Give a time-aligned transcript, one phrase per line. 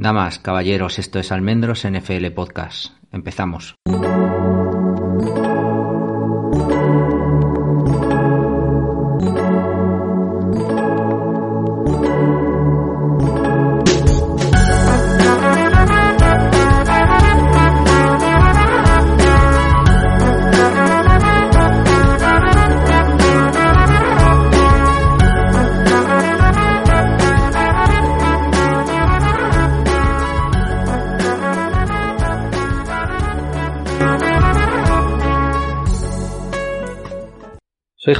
[0.00, 2.94] Damas, caballeros, esto es Almendros NFL Podcast.
[3.12, 3.74] Empezamos.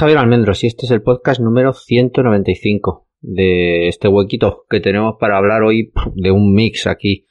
[0.01, 5.37] Javier Almendros y este es el podcast número 195 de este huequito que tenemos para
[5.37, 7.27] hablar hoy de un mix aquí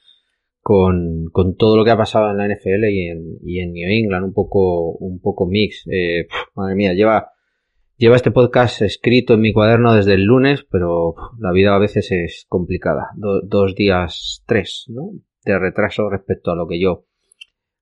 [0.61, 3.89] con, con todo lo que ha pasado en la NFL y en, y en New
[3.89, 5.85] England, un poco, un poco mix.
[5.91, 7.31] Eh, madre mía, lleva,
[7.97, 12.09] lleva este podcast escrito en mi cuaderno desde el lunes, pero la vida a veces
[12.13, 13.09] es complicada.
[13.17, 15.09] dos días, tres, ¿no?
[15.43, 17.03] De retraso respecto a lo que yo,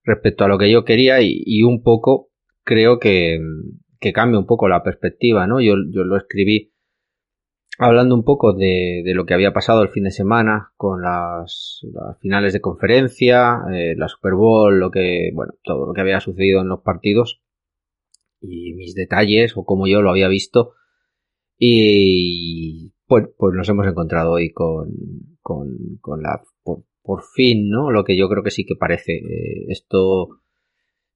[0.03, 2.31] respecto a lo que yo quería y, y un poco
[2.63, 3.39] creo que,
[3.99, 5.59] que cambia un poco la perspectiva, ¿no?
[5.61, 6.73] Yo, yo lo escribí
[7.77, 11.79] hablando un poco de, de, lo que había pasado el fin de semana con las,
[11.93, 16.19] las finales de conferencia, eh, la Super Bowl, lo que, bueno, todo lo que había
[16.19, 17.41] sucedido en los partidos
[18.41, 20.73] y mis detalles o como yo lo había visto.
[21.57, 24.91] Y pues, pues nos hemos encontrado hoy con,
[25.41, 27.91] con, con la, por, por, fin, ¿no?
[27.91, 29.13] Lo que yo creo que sí que parece.
[29.13, 30.41] Eh, esto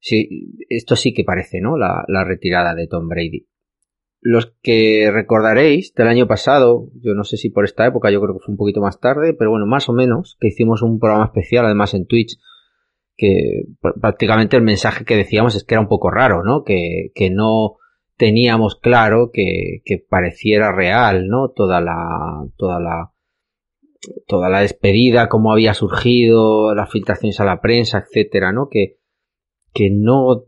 [0.05, 0.27] Sí,
[0.67, 1.77] esto sí que parece, ¿no?
[1.77, 3.47] La, la, retirada de Tom Brady.
[4.19, 8.33] Los que recordaréis del año pasado, yo no sé si por esta época, yo creo
[8.33, 11.27] que fue un poquito más tarde, pero bueno, más o menos, que hicimos un programa
[11.27, 12.37] especial, además en Twitch,
[13.15, 13.63] que
[14.01, 16.65] prácticamente el mensaje que decíamos es que era un poco raro, ¿no?
[16.65, 17.77] Que, que no
[18.17, 21.47] teníamos claro que, que pareciera real, ¿no?
[21.47, 23.13] Toda la, toda la,
[24.27, 28.67] toda la despedida, cómo había surgido, las filtraciones a la prensa, etcétera, ¿no?
[28.69, 28.97] Que,
[29.73, 30.43] que no,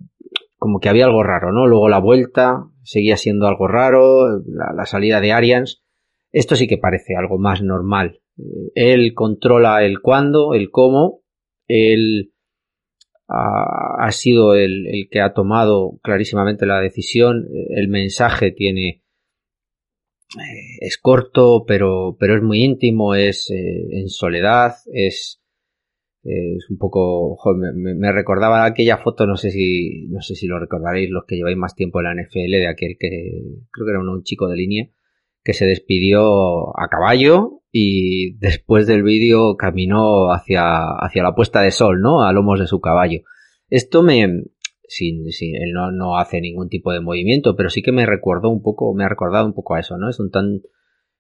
[0.58, 1.68] como que había algo raro, ¿no?
[1.68, 5.84] Luego la vuelta seguía siendo algo raro, la, salida de Arians,
[6.32, 8.22] esto sí que parece algo más normal.
[8.76, 11.22] Él controla el cuándo, el cómo,
[11.68, 12.34] él
[13.28, 19.06] ha, sido el, el, que ha tomado clarísimamente la decisión, el mensaje tiene
[20.80, 25.42] es corto, pero, pero es muy íntimo, es eh, en soledad, es
[26.26, 30.60] es un poco me, me, recordaba aquella foto no sé si no sé si lo
[30.60, 33.10] recordaréis los que lleváis más tiempo en la NFL de aquel que
[33.72, 34.90] creo que era un, un chico de línea
[35.44, 41.70] que se despidió a caballo y después del vídeo caminó hacia hacia la puesta de
[41.70, 43.22] sol no a lomos de su caballo.
[43.70, 44.46] Esto me
[44.88, 48.50] sin, sin él no, no hace ningún tipo de movimiento pero sí que me recordó
[48.50, 50.62] un poco me ha recordado un poco a eso no es un tan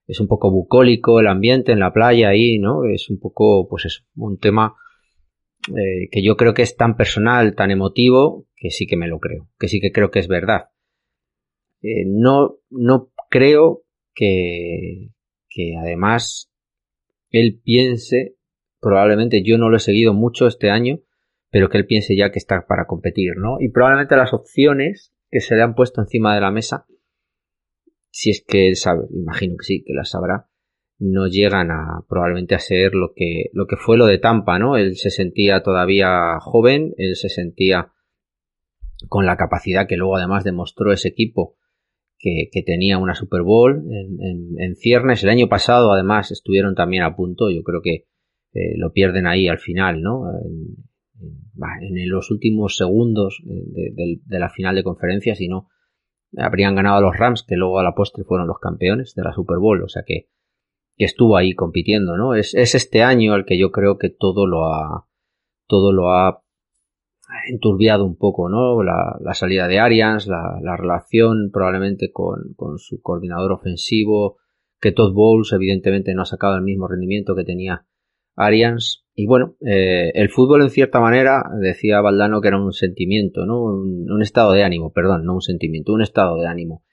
[0.07, 3.85] es un poco bucólico el ambiente en la playa ahí no es un poco pues
[3.85, 4.75] eso un tema
[5.69, 9.19] eh, que yo creo que es tan personal, tan emotivo, que sí que me lo
[9.19, 10.69] creo, que sí que creo que es verdad.
[11.81, 13.83] Eh, no, no creo
[14.13, 15.09] que,
[15.49, 16.51] que además
[17.29, 18.35] él piense,
[18.79, 20.99] probablemente yo no lo he seguido mucho este año,
[21.49, 23.57] pero que él piense ya que está para competir, ¿no?
[23.59, 26.85] Y probablemente las opciones que se le han puesto encima de la mesa,
[28.09, 30.47] si es que él sabe, imagino que sí, que las sabrá,
[30.97, 34.77] no llegan a probablemente a ser lo que lo que fue lo de Tampa, ¿no?
[34.77, 37.91] Él se sentía todavía joven, él se sentía
[39.09, 41.57] con la capacidad que luego además demostró ese equipo
[42.17, 45.23] que, que tenía una Super Bowl en, en, ciernes.
[45.23, 48.05] El año pasado además estuvieron también a punto, yo creo que
[48.53, 50.23] eh, lo pierden ahí al final, ¿no?
[50.31, 50.77] En,
[51.81, 55.69] en los últimos segundos de, de, de, la final de conferencia, si no,
[56.37, 59.33] habrían ganado a los Rams, que luego a la postre fueron los campeones de la
[59.33, 60.27] Super Bowl, o sea que
[60.97, 62.35] que estuvo ahí compitiendo, ¿no?
[62.35, 65.07] Es, es este año el que yo creo que todo lo ha,
[65.67, 66.41] todo lo ha
[67.49, 68.81] enturbiado un poco, ¿no?
[68.83, 74.37] La, salida de Arians, la, la relación probablemente con, con, su coordinador ofensivo,
[74.79, 77.85] que Todd Bowles evidentemente no ha sacado el mismo rendimiento que tenía
[78.35, 79.05] Arians.
[79.15, 83.63] Y bueno, eh, el fútbol en cierta manera, decía Valdano que era un sentimiento, ¿no?
[83.63, 86.83] Un, un, estado de ánimo, perdón, no un sentimiento, un estado de ánimo.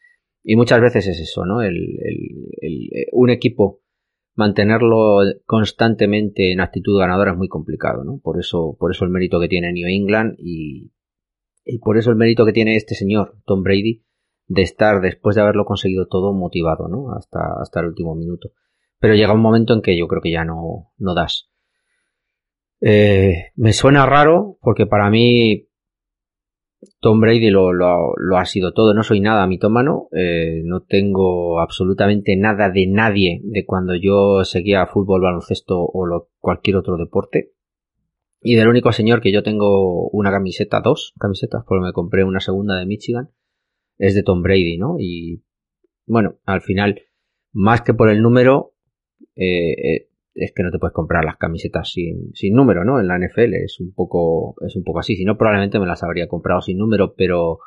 [0.45, 1.63] Y muchas veces es eso, ¿no?
[1.63, 3.82] El, el, el, un equipo
[4.35, 8.19] mantenerlo constantemente en actitud ganadora es muy complicado, ¿no?
[8.23, 10.93] Por eso, por eso el mérito que tiene New England y,
[11.65, 14.05] y por eso el mérito que tiene este señor, Tom Brady,
[14.47, 17.13] de estar después de haberlo conseguido todo motivado, ¿no?
[17.13, 18.51] Hasta, hasta el último minuto.
[18.99, 21.51] Pero llega un momento en que yo creo que ya no, no das.
[22.81, 25.69] Eh, me suena raro porque para mí
[27.01, 28.95] Tom Brady lo, lo, lo, ha sido todo.
[28.95, 30.09] No soy nada mitómano.
[30.13, 36.31] Eh, no tengo absolutamente nada de nadie de cuando yo seguía fútbol, baloncesto o lo,
[36.41, 37.53] cualquier otro deporte.
[38.41, 42.41] Y del único señor que yo tengo una camiseta, dos camisetas, porque me compré una
[42.41, 43.31] segunda de Michigan,
[43.99, 44.97] es de Tom Brady, ¿no?
[44.99, 45.45] Y
[46.07, 47.03] bueno, al final,
[47.53, 48.75] más que por el número,
[49.37, 53.01] eh, eh, es que no te puedes comprar las camisetas sin, sin número, ¿no?
[53.01, 55.17] En la NFL es un poco, es un poco así.
[55.17, 57.59] Si no, probablemente me las habría comprado sin número, pero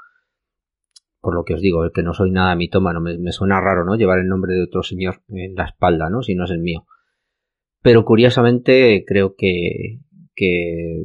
[1.22, 3.86] por lo que os digo, es que no soy nada mitómano, me, me suena raro,
[3.86, 3.96] ¿no?
[3.96, 6.22] Llevar el nombre de otro señor en la espalda, ¿no?
[6.22, 6.86] Si no es el mío.
[7.82, 10.00] Pero curiosamente creo que,
[10.36, 11.04] que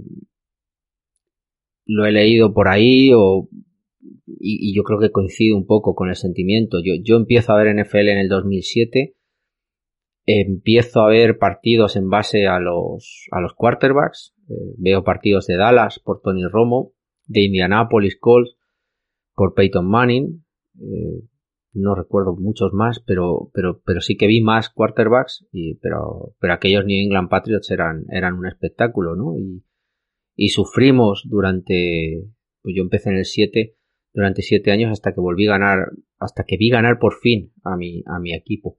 [1.87, 3.49] lo he leído por ahí o
[4.39, 6.79] y, yo creo que coincide un poco con el sentimiento.
[6.83, 9.15] Yo, yo empiezo a ver NFL en el 2007,
[10.41, 15.57] empiezo a ver partidos en base a los, a los quarterbacks, eh, veo partidos de
[15.57, 16.93] Dallas por Tony Romo,
[17.27, 18.57] de Indianapolis Colts
[19.35, 20.45] por Peyton Manning,
[20.81, 21.25] eh,
[21.73, 25.47] no recuerdo muchos más, pero, pero, pero sí que vi más quarterbacks,
[25.81, 29.39] pero, pero aquellos New England Patriots eran, eran un espectáculo, ¿no?
[29.39, 29.63] Y,
[30.35, 32.25] y sufrimos durante,
[32.63, 33.77] pues yo empecé en el 7,
[34.13, 37.77] durante 7 años hasta que volví a ganar, hasta que vi ganar por fin a
[37.77, 38.79] mi, a mi equipo.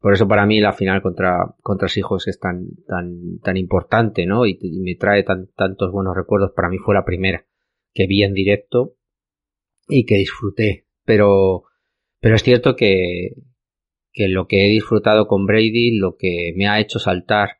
[0.00, 4.46] Por eso para mí la final contra, contra hijos es tan, tan, tan importante, ¿no?
[4.46, 6.52] Y, me trae tan, tantos buenos recuerdos.
[6.56, 7.46] Para mí fue la primera
[7.92, 8.96] que vi en directo
[9.86, 10.86] y que disfruté.
[11.04, 11.64] Pero,
[12.18, 13.34] pero es cierto que,
[14.12, 17.58] que lo que he disfrutado con Brady, lo que me ha hecho saltar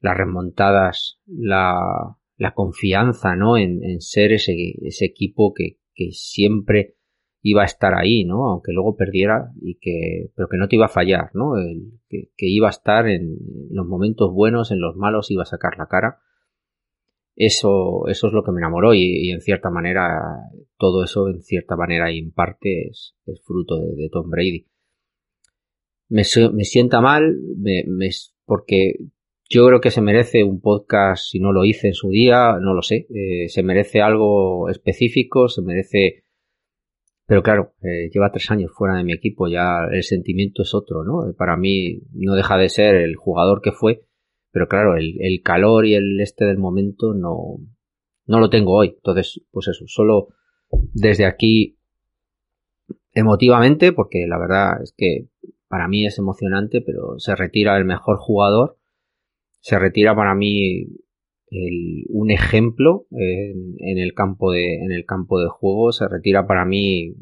[0.00, 3.56] las remontadas, la, la confianza, ¿no?
[3.56, 6.95] En, en ser ese, ese equipo que, que siempre
[7.48, 8.48] iba a estar ahí, ¿no?
[8.48, 11.52] Aunque luego perdiera y que, pero que no te iba a fallar, ¿no?
[12.08, 13.36] Que, iba a estar en
[13.70, 16.18] los momentos buenos, en los malos iba a sacar la cara.
[17.36, 20.22] Eso, eso es lo que me enamoró y, y en cierta manera
[20.78, 23.14] todo eso en cierta manera y en parte es,
[23.44, 24.66] fruto de, Tom Brady.
[26.08, 26.22] Me,
[26.52, 27.84] me sienta mal me,
[28.44, 28.94] porque
[29.48, 32.74] yo creo que se merece un podcast, si no lo hice en su día, no
[32.74, 36.24] lo sé, eh, se merece algo específico, se merece...
[37.26, 41.02] Pero claro, eh, lleva tres años fuera de mi equipo, ya el sentimiento es otro,
[41.02, 41.32] ¿no?
[41.36, 44.04] Para mí no deja de ser el jugador que fue,
[44.52, 47.58] pero claro, el, el calor y el este del momento no,
[48.26, 48.94] no lo tengo hoy.
[48.96, 50.28] Entonces, pues eso, solo
[50.92, 51.78] desde aquí
[53.12, 55.28] emotivamente, porque la verdad es que
[55.68, 58.78] para mí es emocionante, pero se retira el mejor jugador,
[59.60, 60.86] se retira para mí
[61.50, 66.46] el, un ejemplo en, en, el campo de, en el campo de juego, se retira
[66.46, 67.14] para mí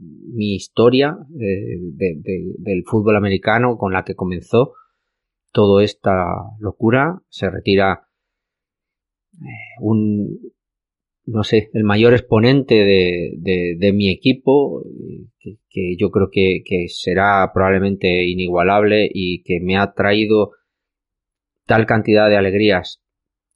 [0.00, 4.74] mi historia eh, de, de, del fútbol americano con la que comenzó
[5.52, 6.26] toda esta
[6.60, 8.08] locura, se retira
[9.34, 10.38] eh, un,
[11.24, 14.82] no sé, el mayor exponente de, de, de mi equipo,
[15.38, 20.52] que, que yo creo que, que, será probablemente inigualable y que me ha traído
[21.66, 23.02] tal cantidad de alegrías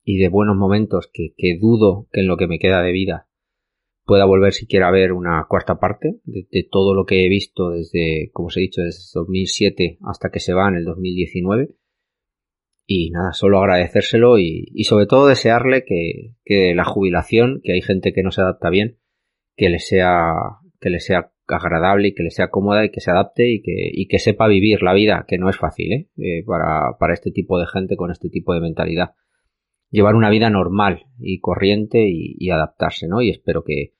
[0.05, 3.29] y de buenos momentos que, que dudo que en lo que me queda de vida
[4.05, 8.31] pueda volver siquiera a ver una cuarta parte de, todo lo que he visto desde,
[8.33, 11.71] como os he dicho, desde 2007 hasta que se va en el 2019
[12.85, 17.81] y nada, solo agradecérselo y, y sobre todo desearle que, que, la jubilación, que hay
[17.81, 18.99] gente que no se adapta bien,
[19.57, 20.35] que le sea,
[20.81, 23.91] que le sea agradable y que le sea cómoda y que se adapte y que,
[23.93, 26.09] y que sepa vivir la vida, que no es fácil, ¿eh?
[26.17, 29.15] Eh, para, para este tipo de gente con este tipo de mentalidad.
[29.93, 33.23] Llevar una vida normal y corriente y, adaptarse, ¿no?
[33.23, 33.95] Y espero que,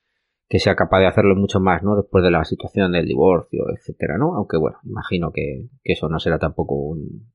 [0.49, 1.95] que sea capaz de hacerlo mucho más, ¿no?
[1.95, 4.35] Después de la situación del divorcio, etcétera, ¿no?
[4.35, 7.31] Aunque bueno, imagino que, que eso no será tampoco un,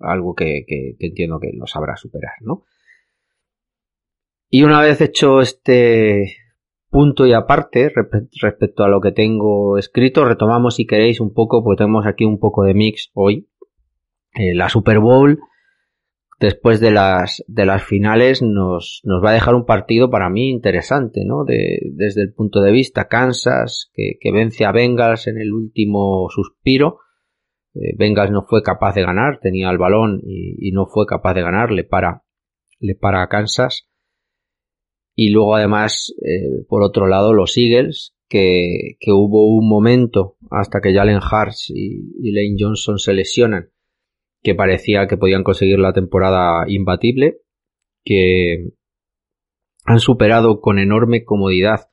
[0.00, 2.64] algo que, que, que, entiendo que lo sabrá superar, ¿no?
[4.50, 6.34] Y una vez hecho este
[6.90, 7.92] punto y aparte
[8.40, 12.38] respecto a lo que tengo escrito, retomamos si queréis un poco, porque tenemos aquí un
[12.38, 13.48] poco de mix hoy.
[14.34, 15.38] Eh, la Super Bowl,
[16.38, 20.50] después de las, de las finales, nos, nos va a dejar un partido para mí
[20.50, 21.44] interesante, ¿no?
[21.44, 26.28] De, desde el punto de vista Kansas, que, que vence a Bengals en el último
[26.30, 27.00] suspiro,
[27.74, 31.34] eh, Bengals no fue capaz de ganar, tenía el balón y, y, no fue capaz
[31.34, 32.22] de ganar, le para,
[32.78, 33.88] le para a Kansas.
[35.14, 40.80] Y luego además, eh, por otro lado, los Eagles, que, que, hubo un momento hasta
[40.80, 43.70] que Jalen Hurts y, y Lane Johnson se lesionan,
[44.42, 47.38] que parecía que podían conseguir la temporada imbatible,
[48.04, 48.70] que
[49.84, 51.90] han superado con enorme comodidad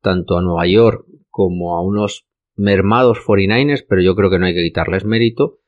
[0.00, 2.26] tanto a Nueva York como a unos
[2.56, 5.58] mermados 49ers, pero yo creo que no hay que quitarles mérito,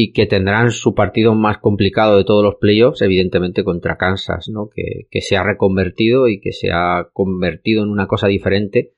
[0.00, 4.68] y que tendrán su partido más complicado de todos los playoffs, evidentemente contra Kansas, ¿no?
[4.72, 8.92] Que, que, se ha reconvertido y que se ha convertido en una cosa diferente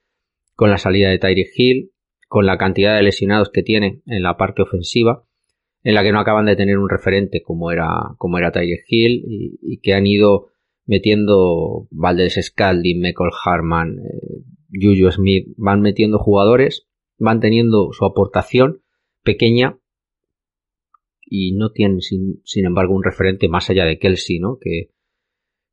[0.55, 1.93] con la salida de Tyreek Hill,
[2.29, 5.25] con la cantidad de lesionados que tiene en la parte ofensiva,
[5.83, 9.25] en la que no acaban de tener un referente como era, como era Tyreek Hill,
[9.27, 10.49] y, que han ido
[10.87, 16.87] metiendo Valdez Scalding, Michael Harman, eh, Juju Smith, van metiendo jugadores,
[17.19, 18.83] van teniendo su aportación
[19.23, 19.79] pequeña
[21.25, 24.59] y no tienen sin, sin, embargo un referente más allá de Kelsey, ¿no?
[24.61, 24.91] Que,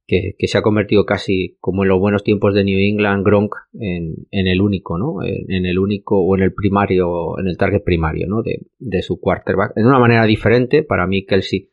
[0.08, 3.54] que, que, se ha convertido casi como en los buenos tiempos de New England, Gronk
[3.74, 5.22] en, en el único, ¿no?
[5.24, 8.42] En, el único o en el primario, en el target primario, ¿no?
[8.42, 9.76] De, de su quarterback.
[9.76, 11.72] De una manera diferente, para mí Kelsey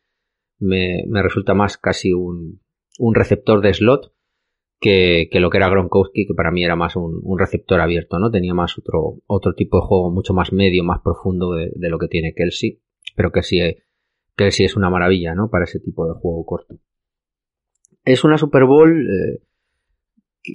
[0.59, 2.61] me, me resulta más casi un,
[2.99, 4.13] un receptor de slot
[4.79, 8.19] que, que, lo que era Gronkowski, que para mí era más un, un, receptor abierto,
[8.19, 8.29] ¿no?
[8.29, 11.97] Tenía más otro, otro tipo de juego mucho más medio, más profundo de, de lo
[11.97, 12.81] que tiene Kelsey
[13.15, 15.49] pero que sí es una maravilla, ¿no?
[15.49, 16.75] Para ese tipo de juego corto.
[18.05, 19.41] Es una Super Bowl eh,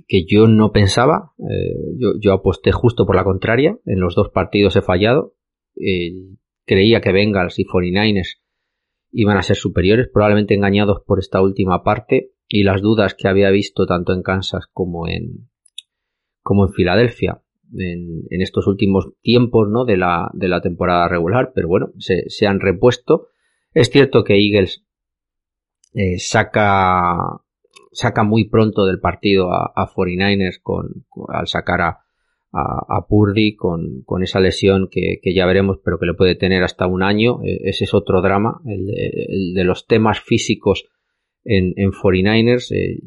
[0.09, 1.33] que, yo no pensaba.
[1.39, 3.79] Eh, yo, aposté justo por la contraria.
[3.85, 5.35] En los dos partidos he fallado.
[5.77, 6.13] Eh,
[6.65, 8.39] creía que Bengals y 49ers
[9.13, 13.51] iban a ser superiores, probablemente engañados por esta última parte y las dudas que había
[13.51, 15.49] visto tanto en Kansas como en,
[16.43, 17.43] como en Filadelfia
[17.77, 19.85] en, estos últimos tiempos ¿no?
[19.85, 23.29] de, la, de la temporada regular, pero bueno, se, se han repuesto.
[23.73, 24.85] Es cierto que Eagles
[25.93, 27.17] eh, saca,
[27.93, 32.01] saca muy pronto del partido a, a 49ers con, al sacar a,
[32.53, 37.03] a, Purdy con, esa lesión que, ya veremos, pero que le puede tener hasta un
[37.03, 37.43] año.
[37.45, 40.89] E, ese es otro drama, el de, el de los temas físicos
[41.45, 42.73] en, en 49ers.
[42.75, 43.01] Eh,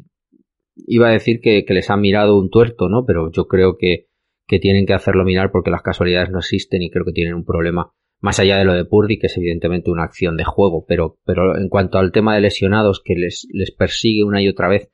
[0.86, 3.04] iba a decir que, que, les ha mirado un tuerto, ¿no?
[3.06, 4.06] Pero yo creo que,
[4.46, 7.44] que tienen que hacerlo mirar porque las casualidades no existen y creo que tienen un
[7.44, 7.92] problema
[8.24, 11.58] más allá de lo de Purdy, que es evidentemente una acción de juego, pero, pero
[11.58, 14.90] en cuanto al tema de lesionados que les, les persigue una y otra vez,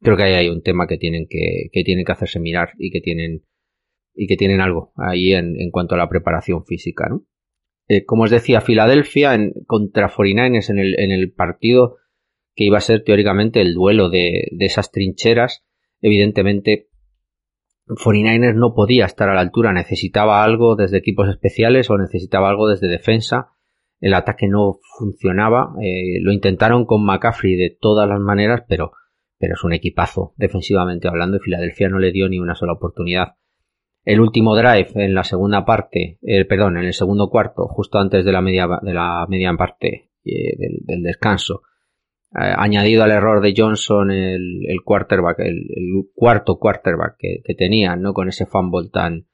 [0.00, 2.90] creo que ahí hay un tema que tienen que, que tienen que hacerse mirar y
[2.90, 3.44] que tienen,
[4.14, 7.26] y que tienen algo ahí en, en cuanto a la preparación física, ¿no?
[7.86, 11.98] Eh, como os decía, Filadelfia en, contra 49ers en el, en el partido
[12.54, 15.66] que iba a ser teóricamente el duelo de, de esas trincheras,
[16.00, 16.88] evidentemente
[17.96, 22.68] 49ers no podía estar a la altura, necesitaba algo desde equipos especiales o necesitaba algo
[22.68, 23.48] desde defensa.
[24.00, 25.74] El ataque no funcionaba.
[25.82, 28.92] Eh, lo intentaron con McCaffrey de todas las maneras, pero,
[29.38, 33.34] pero es un equipazo defensivamente hablando y Filadelfia no le dio ni una sola oportunidad.
[34.04, 38.24] El último drive en la segunda parte, eh, perdón, en el segundo cuarto, justo antes
[38.24, 41.62] de la media, de la media parte eh, del descanso,
[42.32, 45.66] añadido al error de Johnson el, quarterback, el,
[46.14, 48.12] cuarto quarterback que, que tenían, ¿no?
[48.12, 49.26] Con ese fumble tan,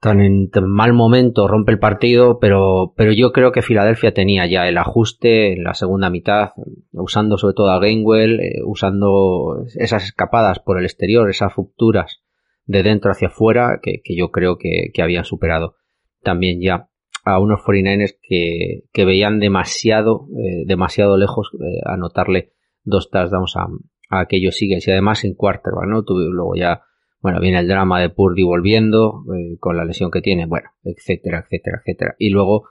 [0.00, 4.68] tan en mal momento, rompe el partido, pero, pero yo creo que Filadelfia tenía ya
[4.68, 6.50] el ajuste en la segunda mitad,
[6.92, 12.22] usando sobre todo a Gainwell, eh, usando esas escapadas por el exterior, esas rupturas
[12.66, 15.76] de dentro hacia afuera, que, yo creo que habían superado
[16.22, 16.88] también ya
[17.24, 22.52] a unos 49ers que, que veían demasiado, eh, demasiado lejos eh, anotarle
[22.82, 23.66] dos touchdowns a,
[24.10, 26.04] a aquellos Eagles y además en quarterback, ¿no?
[26.04, 26.82] Tuve, luego ya,
[27.20, 31.44] bueno, viene el drama de Purdy volviendo eh, con la lesión que tiene, bueno, etcétera,
[31.44, 32.14] etcétera, etcétera.
[32.18, 32.64] Y luego,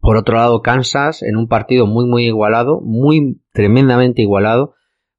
[0.00, 4.74] por otro lado, Kansas en un partido muy, muy igualado, muy tremendamente igualado,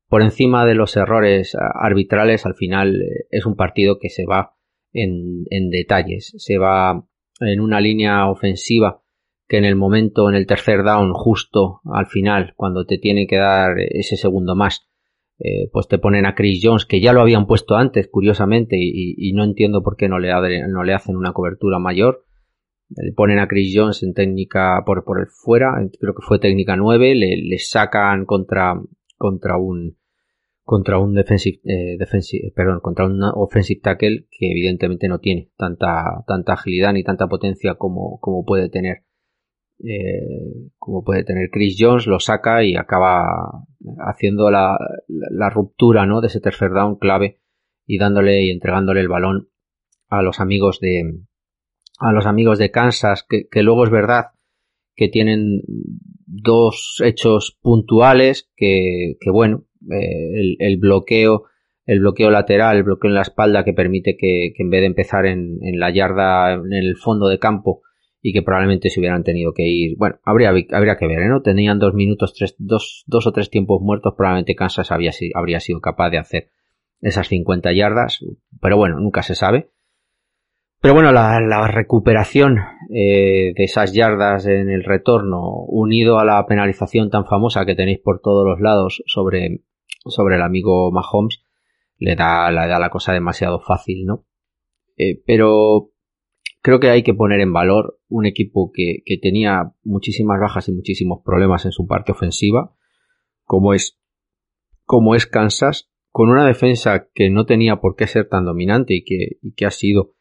[0.07, 4.53] por encima de los errores arbitrales, al final es un partido que se va
[4.91, 7.05] en, en detalles, se va
[7.41, 9.01] en una línea ofensiva
[9.48, 13.36] que en el momento, en el tercer down, justo al final, cuando te tiene que
[13.36, 14.88] dar ese segundo más,
[15.39, 19.33] eh, pues te ponen a Chris Jones, que ya lo habían puesto antes, curiosamente, y,
[19.33, 20.31] no entiendo por qué no le,
[20.69, 22.24] no le hacen una cobertura mayor.
[22.95, 26.77] Le ponen a Chris Jones en técnica por, por el fuera, creo que fue técnica
[26.77, 28.79] 9, le, le sacan contra,
[29.17, 29.98] contra un,
[30.63, 36.24] contra un defensive, eh, defensive, perdón, contra un offensive tackle que evidentemente no tiene tanta,
[36.27, 39.03] tanta agilidad ni tanta potencia como, como puede tener
[39.84, 43.65] eh, como puede tener Chris Jones, lo saca y acaba
[43.98, 44.77] haciendo la,
[45.08, 46.22] la, ruptura ¿no?
[46.22, 47.41] de ese tercer down clave
[47.88, 49.50] y dándole y entregándole el balón
[50.08, 51.24] a los amigos de
[51.98, 54.25] a los amigos de Kansas que, que luego es verdad
[54.96, 55.62] que tienen
[56.27, 61.45] dos hechos puntuales que, que bueno eh, el, bloqueo
[61.85, 65.25] el bloqueo lateral, el bloqueo en la espalda que permite que, en vez de empezar
[65.25, 67.81] en, la yarda, en el fondo de campo,
[68.21, 69.97] y que probablemente se hubieran tenido que ir.
[69.97, 71.27] Bueno, habría, habría que ver, ¿eh?
[71.27, 71.41] ¿no?
[71.41, 75.81] Tenían dos minutos, tres, dos, dos o tres tiempos muertos, probablemente Kansas había, habría sido
[75.81, 76.51] capaz de hacer
[77.01, 78.19] esas 50 yardas,
[78.61, 79.71] pero bueno, nunca se sabe.
[80.81, 82.57] Pero bueno, la, recuperación
[82.89, 88.00] eh, de esas yardas en el retorno, unido a la penalización tan famosa que tenéis
[88.00, 89.61] por todos los lados sobre,
[90.05, 91.43] sobre el amigo Mahomes,
[91.98, 94.25] le da, le da la cosa demasiado fácil, ¿no?
[94.98, 95.91] Eh, pero
[96.62, 101.22] creo que hay que poner en valor un equipo que, tenía muchísimas bajas y muchísimos
[101.24, 102.75] problemas en su parte ofensiva,
[103.43, 104.00] como es,
[104.86, 109.03] como es Kansas, con una defensa que no tenía por qué ser tan dominante y
[109.03, 110.15] que, que ha sido,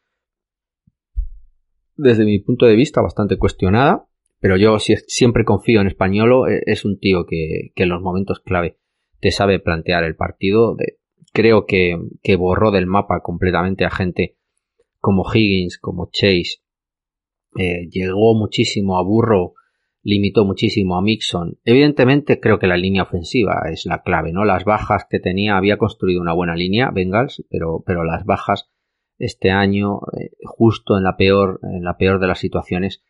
[1.95, 4.07] desde mi punto de vista, bastante cuestionada.
[4.39, 8.39] Pero yo siempre confío en Españolo, e, es un tío que, que en los momentos
[8.39, 8.80] clave
[9.21, 10.75] te sabe plantear el partido.
[11.31, 14.35] creo que, que borró del mapa completamente a gente
[14.99, 16.61] como Higgins, como Chase,
[17.57, 19.53] eh, llegó muchísimo a Burro,
[20.03, 21.59] limitó muchísimo a Mixon.
[21.63, 24.45] Evidentemente creo que la línea ofensiva es la clave, ¿no?
[24.45, 28.69] Las bajas que tenía, había construido una buena línea, Bengals, pero, pero las bajas
[29.17, 33.03] este año, eh, justo en la peor, en la peor de las situaciones,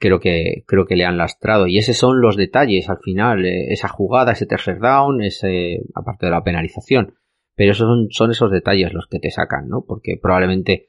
[0.00, 1.66] creo que, creo que le han lastrado.
[1.68, 6.26] Y esos son los detalles al final, eh, esa jugada, ese tercer down, ese, aparte
[6.26, 7.14] de la penalización.
[7.54, 9.84] Pero esos son, son esos detalles los que te sacan, ¿no?
[9.86, 10.88] Porque probablemente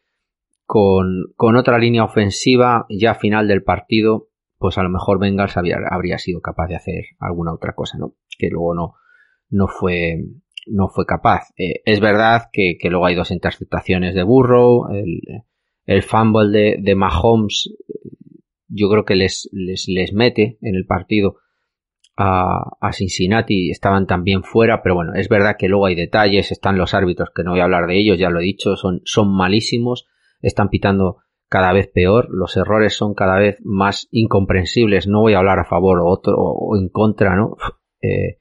[0.66, 6.18] con, otra línea ofensiva ya final del partido, pues a lo mejor Bengals había, habría
[6.18, 8.16] sido capaz de hacer alguna otra cosa, ¿no?
[8.38, 8.94] Que luego no,
[9.50, 10.24] no fue,
[10.68, 11.50] no fue capaz.
[11.58, 15.20] Eh, es verdad que, luego hay dos interceptaciones de Burrow, el,
[15.86, 17.76] el fumble de, de, Mahomes,
[18.74, 21.38] yo creo que les, les, les mete en el partido
[22.18, 26.78] a, a, Cincinnati, estaban también fuera, pero bueno, es verdad que luego hay detalles, están
[26.78, 29.36] los árbitros, que no voy a hablar de ellos, ya lo he dicho, son, son
[29.36, 30.08] malísimos
[30.42, 31.18] están pitando
[31.50, 35.66] cada vez peor, los errores son cada vez más incomprensibles, no voy a hablar a
[35.66, 37.56] favor o, otro, o en contra, ¿no?
[38.04, 38.40] Eh,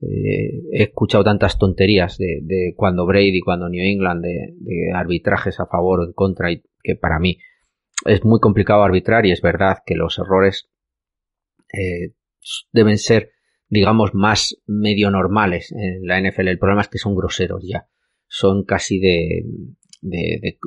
[0.00, 6.00] eh, he escuchado tantas tonterías de, cuando Brady, cuando New England, de, arbitrajes a favor
[6.00, 7.38] o en contra, y que para mí
[8.04, 10.68] es muy complicado arbitrar y es verdad que los errores
[11.72, 12.14] eh,
[12.72, 13.30] deben ser,
[13.68, 16.48] digamos, más medio normales en la NFL.
[16.48, 17.88] El problema es que son groseros ya,
[18.28, 19.44] son casi de,
[20.02, 20.58] de,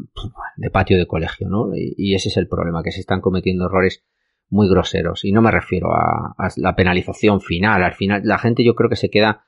[0.57, 1.69] de, patio de colegio, ¿no?
[1.75, 4.03] Y, ese es el problema, que se están cometiendo errores
[4.49, 5.23] muy groseros.
[5.23, 7.83] Y no me refiero a, la penalización final.
[7.83, 9.43] Al final, la gente yo creo que se queda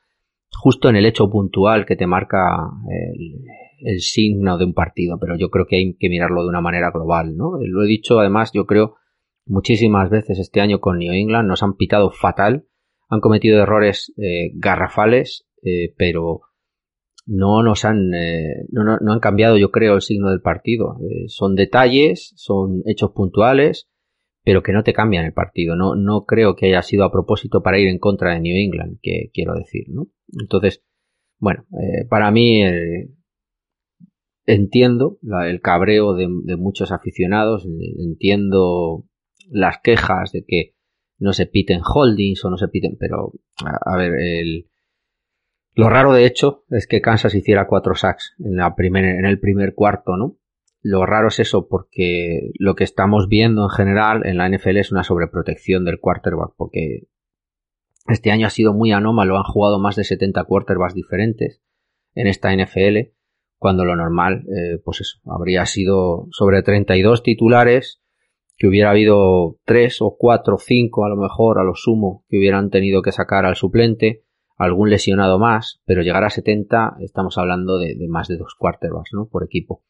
[0.51, 2.57] justo en el hecho puntual que te marca
[2.89, 3.43] el,
[3.83, 6.91] el signo de un partido, pero yo creo que hay que mirarlo de una manera
[6.91, 7.57] global, ¿no?
[7.61, 8.95] Lo he dicho además, yo creo,
[9.45, 12.65] muchísimas veces este año con New England, nos han pitado fatal,
[13.09, 16.41] han cometido errores eh, garrafales, eh, pero
[17.25, 20.97] no nos han, eh, no, no, han cambiado, yo creo, el signo del partido.
[21.01, 23.89] Eh, son detalles, son hechos puntuales,
[24.43, 25.75] pero que no te cambian el partido.
[25.75, 28.97] No, no creo que haya sido a propósito para ir en contra de New England,
[29.01, 30.07] que quiero decir, ¿no?
[30.39, 30.83] Entonces,
[31.37, 31.65] bueno,
[32.09, 32.63] para mí
[34.53, 37.65] entiendo el cabreo de, muchos aficionados,
[37.97, 39.05] entiendo
[39.49, 40.75] las quejas de que
[41.17, 43.33] no se piten holdings o no se piten, pero
[43.63, 44.67] a ver, el,
[45.73, 49.73] lo raro, de hecho, es que Kansas hiciera cuatro sacks en, la en el primer
[49.73, 50.37] cuarto, ¿no?
[50.83, 54.91] Lo raro es eso, porque lo que estamos viendo en general en la NFL es
[54.91, 57.07] una sobreprotección del quarterback, porque
[58.07, 61.61] este año ha sido muy anómalo, han jugado más de 70 quarterbacks diferentes
[62.15, 63.11] en esta NFL,
[63.61, 68.01] cuando lo normal, eh, pues eso, habría sido sobre 32 titulares,
[68.57, 72.39] que hubiera habido 3 o 4 o 5 a lo mejor, a lo sumo, que
[72.39, 74.23] hubieran tenido que sacar al suplente,
[74.57, 79.29] algún lesionado más, pero llegar a 70 estamos hablando de, más de dos quarterbacks ¿no?
[79.29, 79.83] por equipo.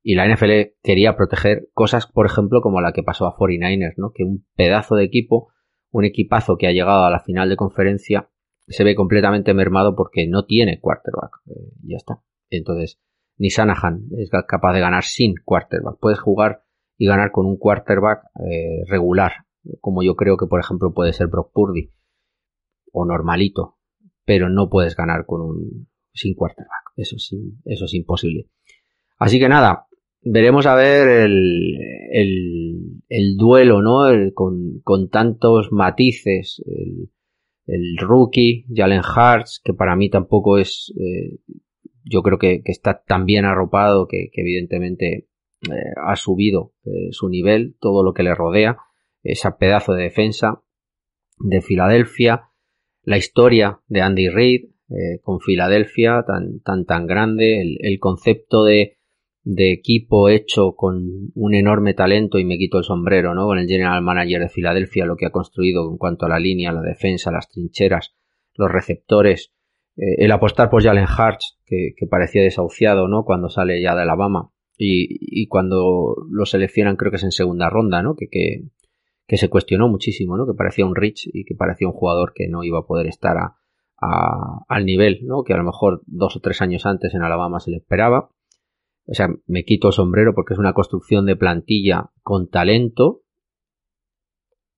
[0.00, 4.12] Y la NFL quería proteger cosas, por ejemplo, como la que pasó a 49ers, ¿no?
[4.14, 5.48] que un pedazo de equipo,
[5.90, 8.30] un equipazo que ha llegado a la final de conferencia,
[8.68, 11.32] se ve completamente mermado porque no tiene quarterback.
[11.48, 12.22] Eh, ya está.
[12.50, 13.00] Entonces,
[13.38, 15.98] ni Sanahan es capaz de ganar sin quarterback.
[16.00, 16.62] Puedes jugar
[16.96, 19.32] y ganar con un quarterback eh, regular,
[19.80, 21.92] como yo creo que, por ejemplo, puede ser Brock Purdy,
[22.92, 23.76] o normalito,
[24.24, 26.92] pero no puedes ganar con un sin quarterback.
[26.96, 28.48] Eso es, eso es imposible.
[29.18, 29.86] Así que nada,
[30.20, 34.08] veremos a ver el, el, duelo, ¿no?
[34.34, 36.62] con, con, tantos matices.
[36.66, 37.10] El,
[37.66, 41.38] el, rookie, Jalen Hartz, que para mí tampoco es, eh,
[42.08, 45.28] yo creo que, está tan bien arropado que, evidentemente
[45.62, 48.78] eh, ha subido eh, su nivel, todo lo que le rodea,
[49.22, 50.62] ese pedazo de defensa
[51.38, 52.50] de Filadelfia,
[53.02, 58.98] la historia de Andy Reid eh, con Filadelfia tan, tan, tan grande, el, concepto de,
[59.42, 63.46] de equipo hecho con un enorme talento y me quito el sombrero, ¿no?
[63.46, 66.72] Con el general manager de Filadelfia, lo que ha construido en cuanto a la línea,
[66.72, 68.14] la defensa, las trincheras,
[68.54, 69.52] los receptores,
[69.98, 73.24] eh, el apostar por Jalen Hurts, que, parecía desahuciado, ¿no?
[73.24, 78.02] Cuando sale ya de Alabama y, cuando lo seleccionan creo que es en segunda ronda,
[78.02, 78.14] ¿no?
[78.16, 80.46] Que, que, se cuestionó muchísimo, ¿no?
[80.46, 83.36] Que parecía un Rich y que parecía un jugador que no iba a poder estar
[83.36, 83.56] a,
[84.68, 85.42] al nivel, ¿no?
[85.42, 88.30] Que a lo mejor dos o tres años antes en Alabama se le esperaba
[89.10, 93.22] o sea, me quito el sombrero porque es una construcción de plantilla con talento.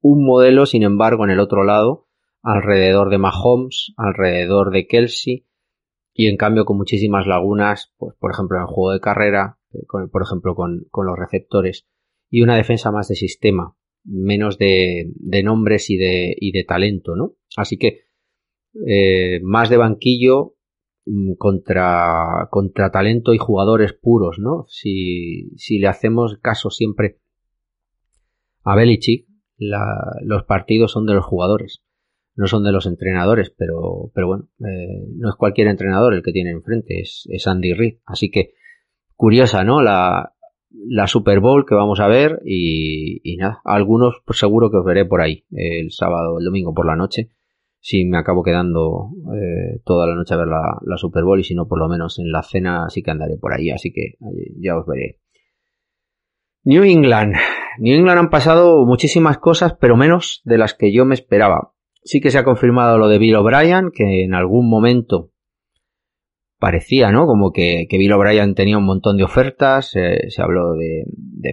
[0.01, 2.07] Un modelo, sin embargo, en el otro lado,
[2.43, 5.47] alrededor de Mahomes, alrededor de Kelsey,
[6.13, 9.87] y en cambio con muchísimas lagunas, pues, por ejemplo, en el juego de carrera, eh,
[10.11, 11.87] por ejemplo, con, los receptores,
[12.29, 15.13] y una defensa más de sistema, menos de,
[15.45, 17.35] nombres y de, y de talento, ¿no?
[17.57, 18.05] Así que
[18.87, 20.55] eh, más de banquillo
[21.07, 22.49] Mm, contra,
[22.93, 24.67] talento y jugadores puros, ¿no?
[24.69, 27.19] Si, si le hacemos caso siempre
[28.63, 29.27] a Belichick,
[30.23, 31.83] los partidos son de los jugadores,
[32.35, 36.33] no son de los entrenadores, pero, pero bueno, eh, no es cualquier entrenador el que
[36.33, 37.99] tiene enfrente, es, Andy Reid.
[38.07, 38.55] Así que,
[39.17, 39.83] curiosa, ¿no?
[39.83, 40.35] La,
[40.71, 45.05] la Super Bowl que vamos a ver y, nada, algunos pues seguro que os veré
[45.05, 47.31] por ahí el sábado, el domingo por la noche
[47.81, 51.55] si me acabo quedando eh, toda la noche a ver la, Super Bowl y si
[51.55, 54.15] no, por lo menos en la cena sí que andaré por ahí, así que
[54.59, 55.19] ya os veré.
[56.63, 57.35] New England.
[57.79, 61.73] New England han pasado muchísimas cosas, pero menos de las que yo me esperaba.
[62.03, 65.31] Sí que se ha confirmado lo de Bill O'Brien, que en algún momento
[66.59, 67.27] parecía, ¿no?
[67.27, 69.91] Como que, Bill O'Brien tenía un montón de ofertas.
[69.91, 71.05] se habló de,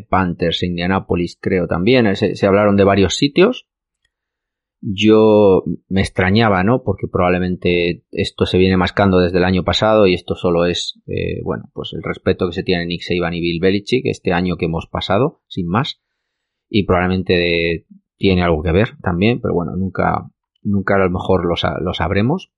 [0.10, 2.16] Panthers, Indianapolis, creo también.
[2.16, 3.68] se hablaron de varios sitios
[4.82, 6.84] yo me extrañaba, ¿no?
[6.84, 11.42] Porque probablemente esto se viene mascando desde el año pasado y esto solo es, eh,
[11.44, 14.66] bueno, pues el respeto que se tiene Nick Saban y Bill Belichick este año que
[14.66, 16.02] hemos pasado, sin más.
[16.70, 17.86] Y probablemente
[18.18, 20.30] tiene algo que ver también, pero bueno, nunca,
[20.62, 22.52] nunca a lo mejor lo, sabremos.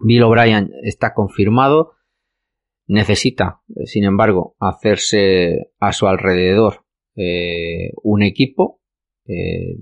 [0.00, 1.92] Bill O'Brien está confirmado.
[2.86, 6.84] Necesita, sin embargo, hacerse a su alrededor
[7.16, 8.80] eh, un equipo.
[9.26, 9.76] Eh,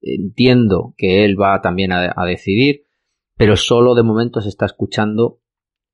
[0.00, 2.84] entiendo que él va también a, decidir,
[3.36, 5.40] pero solo de momento se está escuchando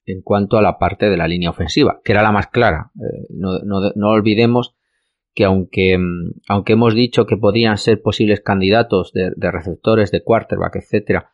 [0.07, 2.91] en cuanto a la parte de la línea ofensiva, que era la más clara.
[2.97, 4.74] Eh, no, olvidemos
[5.35, 10.77] que aunque, mm, aunque hemos dicho que podían ser posibles candidatos de, receptores, de quarterback,
[10.77, 11.33] etcétera,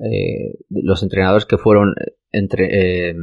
[0.00, 1.94] eh, los entrenadores que fueron
[2.30, 3.14] entre, eh,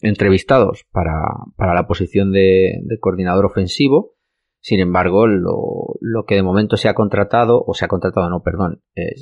[0.00, 1.22] entrevistados para,
[1.56, 4.14] para, la posición de, de coordinador ofensivo,
[4.62, 8.80] sin embargo, lo, que de momento se ha contratado, o se ha contratado, no, perdón,
[8.94, 9.16] eh,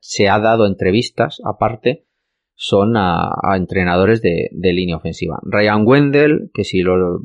[0.00, 2.05] se, ha, dado entrevistas aparte,
[2.56, 5.38] son a, entrenadores de, línea ofensiva.
[5.44, 7.20] Ryan Wendell, que si los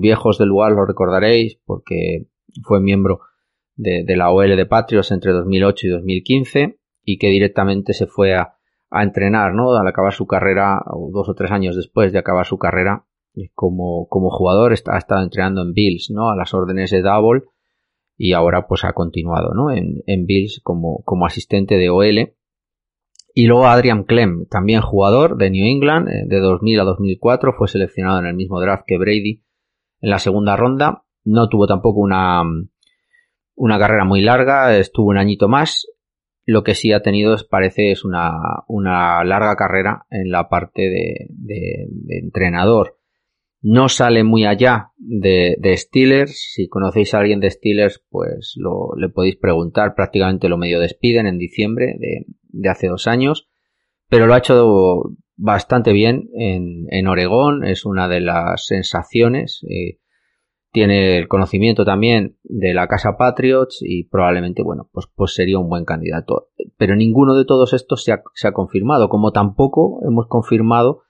[0.00, 2.28] viejos del lugar lo recordaréis, porque
[2.62, 3.20] fue miembro
[3.74, 8.54] de, la OL de Patriots entre 2008 y 2015, y que directamente se fue a,
[8.90, 9.74] entrenar, ¿no?
[9.74, 13.04] Al acabar su carrera, o dos o tres años después de acabar su carrera,
[13.52, 16.30] como, como jugador ha estado entrenando en Bills, ¿no?
[16.30, 17.42] A las órdenes de Double
[18.16, 19.72] y ahora pues ha continuado, ¿no?
[19.72, 22.34] En, en Bills como, como asistente de OL.
[23.36, 27.66] Y luego Adrian Clem, también jugador de New England, eh, de 2000 a 2004, fue
[27.66, 29.42] seleccionado en el mismo draft que Brady
[30.00, 31.02] en la segunda ronda.
[31.24, 32.42] No tuvo tampoco una,
[33.56, 35.86] una carrera muy larga, estuvo un añito más.
[36.46, 38.32] Lo que sí ha tenido, parece, es una,
[38.68, 42.98] una larga carrera en la parte de, de, de entrenador
[43.66, 46.52] no sale muy allá de, Steelers.
[46.52, 49.94] Si conocéis a alguien de Steelers, pues lo, le podéis preguntar.
[49.94, 53.48] Prácticamente lo medio despiden en diciembre de, hace dos años.
[54.10, 55.04] Pero lo ha hecho
[55.36, 57.64] bastante bien en, en Oregón.
[57.64, 59.64] Es una de las sensaciones.
[59.66, 59.98] Eh,
[60.70, 65.70] tiene el conocimiento también de la casa Patriots y probablemente, bueno, pues, pues sería un
[65.70, 66.48] buen candidato.
[66.76, 71.04] Pero ninguno de todos estos se ha, se ha confirmado, como tampoco hemos confirmado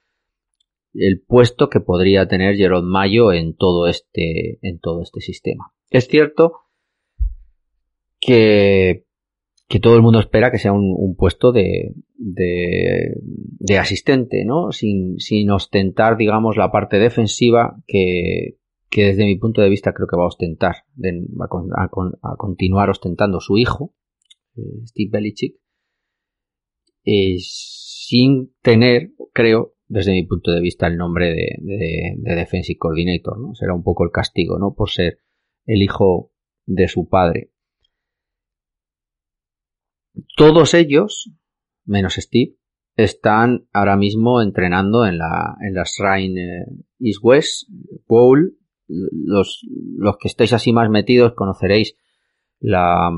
[0.94, 5.72] el puesto que podría tener Gerard Mayo en todo este, en todo este sistema.
[5.90, 6.52] Es cierto
[8.20, 9.04] que,
[9.68, 14.72] que todo el mundo espera que sea un, puesto de, de, asistente, ¿no?
[14.72, 18.56] Sin, sin ostentar, digamos, la parte defensiva que,
[18.88, 23.40] que desde mi punto de vista creo que va a ostentar, a, a, continuar ostentando
[23.40, 23.92] su hijo,
[24.56, 25.56] eh, Steve Belichick,
[27.04, 33.54] eh, sin tener, creo, desde mi punto de vista, el nombre de, Defensive Coordinator, ¿no?
[33.54, 34.74] Será un poco el castigo, ¿no?
[34.74, 35.20] Por ser
[35.66, 36.32] el hijo
[36.66, 37.52] de su padre.
[40.36, 41.30] Todos ellos,
[41.84, 42.56] menos Steve,
[42.96, 46.64] están ahora mismo entrenando en la, en la Shrine eh,
[46.98, 47.68] East West
[48.08, 49.64] Bowl, los,
[49.96, 51.96] los que estéis así más metidos conoceréis
[52.58, 53.12] la,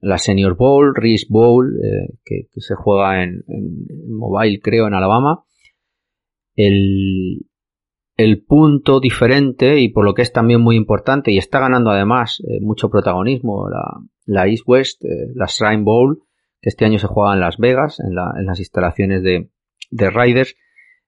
[0.00, 3.42] la Senior Bowl, Reese Bowl, eh, que, se juega en,
[4.08, 5.44] mobile, creo, en Alabama.
[6.66, 7.46] El,
[8.16, 12.42] el, punto diferente y por lo que es también muy importante y está ganando además
[12.46, 16.22] eh, mucho protagonismo la, la East West, eh, la Shrine Bowl,
[16.60, 19.48] que este año se juega en Las Vegas, en, la, en las instalaciones de,
[19.90, 20.54] de Riders,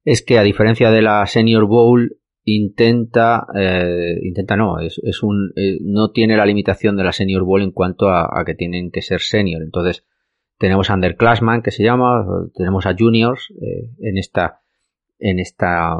[0.04, 5.52] es que a diferencia de la Senior Bowl, intenta, eh, intenta no, es, es un,
[5.82, 9.20] no tiene la limitación de la Senior Bowl en cuanto a, que tienen que ser
[9.20, 9.62] senior.
[9.62, 10.04] Entonces,
[10.58, 13.52] tenemos a underclassman que se llama, tenemos a juniors
[14.00, 14.61] en esta,
[15.22, 15.96] en esta,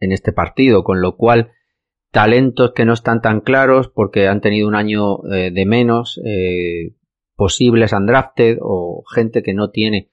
[0.00, 1.52] en este partido, con lo cual
[2.10, 6.20] talentos que no están tan claros porque han tenido un año de menos,
[7.36, 10.12] posibles undrafted o gente que no tiene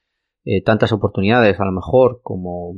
[0.66, 2.74] tantas oportunidades a lo mejor como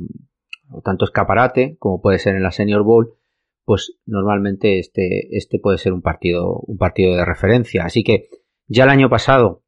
[0.70, 3.14] o tanto escaparate como puede ser en la Senior Bowl,
[3.64, 7.84] pues normalmente este, este puede ser un partido, un partido de referencia.
[7.84, 8.28] Así que
[8.66, 9.62] ya el año pasado,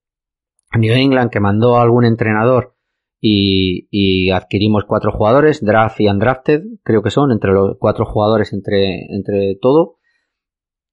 [0.77, 2.76] New England que mandó a algún entrenador
[3.21, 9.07] y, adquirimos cuatro jugadores, draft y undrafted, creo que son, entre los cuatro jugadores entre,
[9.15, 9.97] entre todo.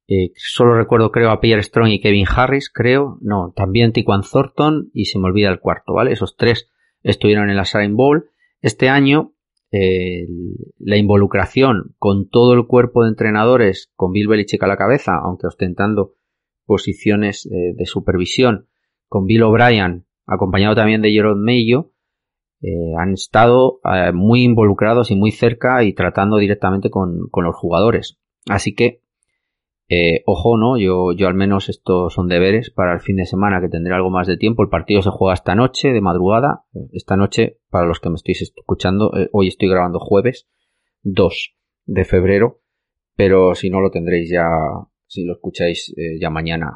[0.08, 3.18] Eh, solo recuerdo, creo, a Pierre Strong y Kevin Harris, creo.
[3.22, 6.12] No, también Tiquan Thornton y se me olvida el cuarto, ¿vale?
[6.12, 6.70] Esos tres
[7.04, 8.30] estuvieron en la Shrine Bowl.
[8.62, 9.34] Este año
[10.80, 15.48] la involucración con todo el cuerpo de entrenadores, con Bill Belichick a la cabeza, aunque
[15.48, 16.14] ostentando
[16.66, 18.68] posiciones eh, de supervisión,
[19.08, 21.92] con Bill O'Brien, acompañado también de Jerome Mayo,
[22.64, 27.56] eh, han estado eh, muy involucrados y muy cerca y tratando directamente con, con los
[27.56, 28.18] jugadores.
[28.48, 29.04] Así que
[29.90, 30.78] eh, ojo, ¿no?
[30.78, 34.10] Yo, yo al menos estos son deberes para el fin de semana que tendré algo
[34.10, 34.64] más de tiempo.
[34.64, 36.64] El partido se juega esta noche, de madrugada.
[36.94, 40.48] Esta noche, para los que me estéis escuchando, eh, hoy estoy grabando jueves
[41.04, 42.62] 2 de febrero,
[43.16, 44.48] pero si no lo tendréis ya,
[45.06, 46.72] si lo escucháis eh, ya mañana,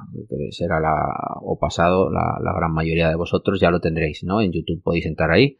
[0.51, 0.93] será la,
[1.41, 4.41] o pasado, la, gran mayoría de vosotros ya lo tendréis, ¿no?
[4.41, 5.57] En YouTube podéis entrar ahí.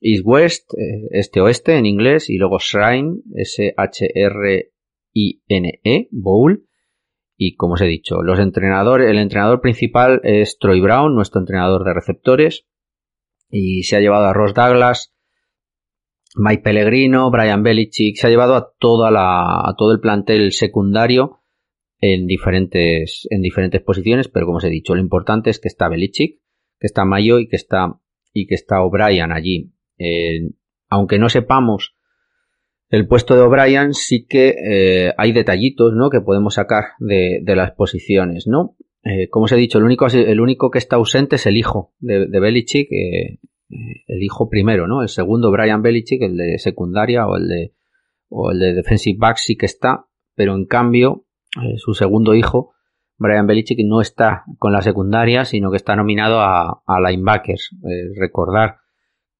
[0.00, 0.70] East West,
[1.10, 3.68] este-oeste en inglés, y luego Shrine, S-H-R-I-N-E,
[6.10, 6.66] Bowl.
[7.38, 11.84] Y como os he dicho, los entrenadores, el entrenador principal es Troy Brown, nuestro entrenador
[11.84, 12.66] de receptores,
[13.50, 15.14] y se ha llevado a Ross Douglas,
[16.36, 21.40] Mike Pellegrino, Brian Belichick, se ha llevado a toda la, a todo el plantel secundario
[21.98, 25.88] en diferentes, en diferentes posiciones, pero como os he dicho, lo importante es que está
[25.88, 26.40] Belichick,
[26.78, 28.00] que está Mayo y que está,
[28.32, 29.72] y que está O'Brien allí.
[29.98, 30.50] Eh,
[30.88, 31.94] aunque no sepamos
[32.88, 36.08] el puesto de O'Brien sí que eh, hay detallitos ¿no?
[36.08, 38.46] que podemos sacar de, las posiciones.
[38.46, 38.76] ¿no?
[39.02, 41.92] Eh, como os he dicho, el único, el único que está ausente es el hijo
[41.98, 45.02] de, Belichick, el hijo primero, ¿no?
[45.02, 47.72] El segundo, Brian Belichick, el de secundaria o el de,
[48.28, 51.24] o el de defensive back sí que está, pero en cambio
[51.76, 52.74] su segundo hijo,
[53.16, 57.76] Brian Belichick, no está con la secundaria, sino que está nominado a linebackers.
[58.16, 58.76] recordar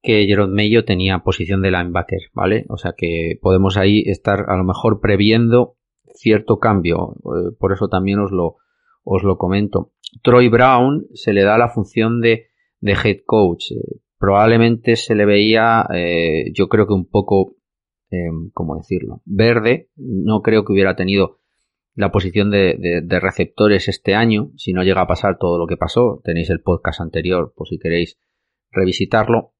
[0.06, 2.64] que Jerome Mayo tenía posición de linebacker, ¿vale?
[2.68, 5.74] O sea que podemos ahí estar a lo mejor previendo
[6.14, 8.56] cierto cambio, eh, por eso también os lo,
[9.02, 9.90] os lo comento.
[10.22, 12.46] Troy Brown se le da la función de,
[12.80, 13.72] de head coach.
[13.72, 17.56] Eh, probablemente se le veía, eh, yo creo que un poco,
[18.54, 19.20] ¿cómo decirlo?
[19.24, 19.90] Verde.
[19.96, 21.40] No creo que hubiera tenido
[21.94, 25.76] la posición de, de, receptores este año, si no llega a pasar todo lo que
[25.76, 26.20] pasó.
[26.22, 28.18] Tenéis el podcast anterior por si queréis
[28.70, 29.55] revisitarlo.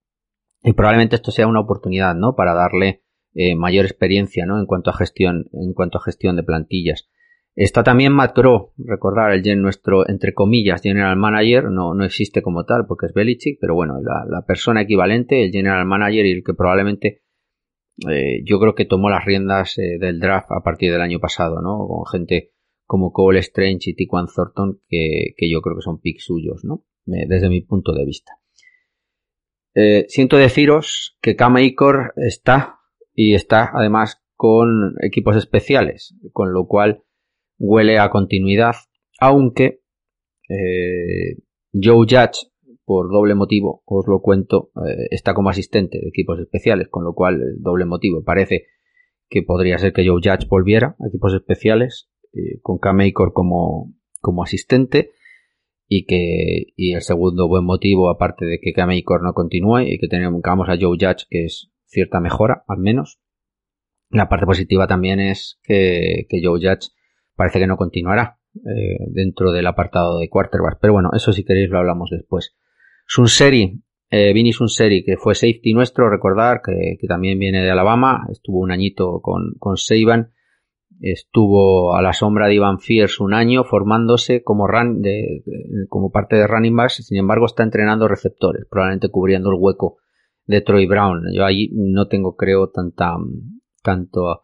[0.62, 2.34] Y probablemente esto sea una oportunidad, ¿no?
[2.34, 3.02] Para darle
[3.34, 4.58] eh, mayor experiencia, ¿no?
[4.58, 7.08] En cuanto a gestión, en cuanto a gestión de plantillas.
[7.54, 12.64] Está también Matt Groh, recordar, el nuestro, entre comillas, general manager, no, no existe como
[12.64, 16.52] tal porque es Belichick, pero bueno, la, persona equivalente, el general manager y el que
[16.52, 17.22] probablemente
[18.08, 21.62] eh, yo creo que tomó las riendas eh, del draft a partir del año pasado,
[21.62, 21.78] ¿no?
[21.86, 22.52] Con gente
[22.84, 26.84] como Cole Strange y Tiquan Thornton que, que yo creo que son picks suyos, ¿no?
[27.06, 28.32] desde mi punto de vista.
[29.78, 32.78] Eh, siento deciros que Icor está
[33.12, 37.02] y está además con equipos especiales, con lo cual
[37.58, 38.74] huele a continuidad,
[39.20, 39.82] aunque
[40.48, 41.36] eh,
[41.74, 42.50] Joe Judge,
[42.86, 47.12] por doble motivo, os lo cuento, eh, está como asistente de equipos especiales, con lo
[47.12, 48.68] cual, doble motivo, parece
[49.28, 52.08] que podría ser que Joe Judge volviera a equipos especiales,
[52.62, 55.10] con Icor como, como asistente,
[55.88, 60.08] y que y el segundo buen motivo aparte de que Kamekor no continúe y que
[60.08, 63.20] tengamos a Joe Judge que es cierta mejora al menos
[64.10, 66.90] la parte positiva también es que, que Joe Judge
[67.34, 71.70] parece que no continuará eh, dentro del apartado de quarterback pero bueno eso si queréis
[71.70, 72.56] lo hablamos después.
[73.06, 78.26] Sunseri eh, Vinny Sunseri que fue safety nuestro recordar que, que, también viene de Alabama
[78.30, 80.32] estuvo un añito con, con Saban
[81.00, 85.42] estuvo a la sombra de Ivan Fierce un año formándose como, run de,
[85.88, 89.98] como parte de running backs, sin embargo está entrenando receptores, probablemente cubriendo el hueco
[90.46, 91.24] de Troy Brown.
[91.34, 93.14] Yo ahí no tengo, creo, tanta,
[93.82, 94.42] tanto,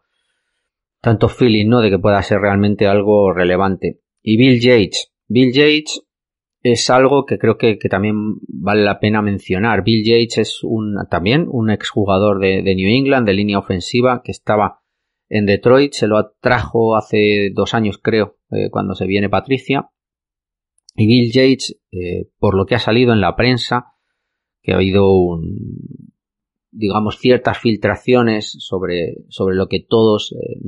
[1.01, 1.81] tanto feeling, ¿no?
[1.81, 4.01] De que pueda ser realmente algo relevante.
[4.21, 5.13] Y Bill Yates.
[5.27, 6.05] Bill Yates
[6.61, 9.83] es algo que creo que, también vale la pena mencionar.
[9.83, 14.82] Bill Yates es un, también un exjugador de New England, de línea ofensiva, que estaba
[15.33, 19.89] en Detroit, se lo atrajo hace dos años, creo, eh, cuando se viene Patricia.
[20.95, 23.95] Y Bill Yates, eh, por lo que ha salido en la prensa,
[24.61, 26.13] que ha habido un,
[26.69, 30.59] digamos, ciertas filtraciones sobre, sobre lo que todos eh,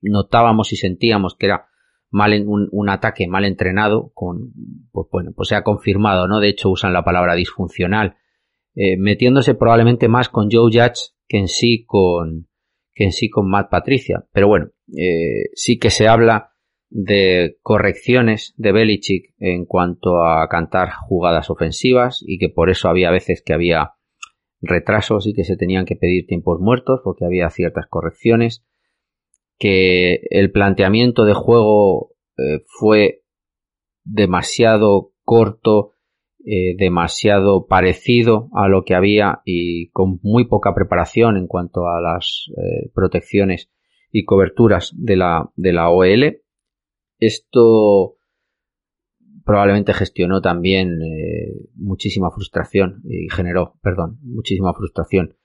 [0.00, 1.66] notábamos y sentíamos que era
[2.08, 4.54] mal un, un, ataque mal entrenado, con,
[4.92, 6.40] pues bueno, pues se ha confirmado, ¿no?
[6.40, 8.16] De hecho usan la palabra disfuncional,
[8.74, 12.49] metiéndose probablemente más con Joe Judge que en sí con,
[13.00, 14.26] en sí con Matt Patricia.
[14.32, 16.52] Pero bueno, eh, sí que se habla
[16.90, 23.10] de correcciones de Belichick en cuanto a cantar jugadas ofensivas y que por eso había
[23.10, 23.92] veces que había
[24.60, 28.66] retrasos y que se tenían que pedir tiempos muertos porque había ciertas correcciones
[29.58, 33.22] que el planteamiento de juego eh, fue
[34.04, 35.92] demasiado corto
[36.46, 42.00] eh, demasiado parecido a lo que había y con muy poca preparación en cuanto a
[42.00, 43.70] las eh, protecciones
[44.10, 46.40] y coberturas de la, de la OL.
[47.18, 48.16] Esto
[49.44, 55.36] probablemente gestionó también eh, muchísima frustración y generó, perdón, muchísima frustración